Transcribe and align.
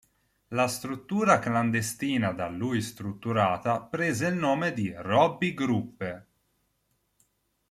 La 0.47 0.67
struttura 0.67 1.37
clandestina 1.37 2.31
da 2.33 2.49
lui 2.49 2.81
strutturata 2.81 3.81
prese 3.81 4.25
il 4.25 4.33
nome 4.33 4.73
di 4.73 4.91
"Robby 4.97 5.53
Gruppe". 5.53 6.27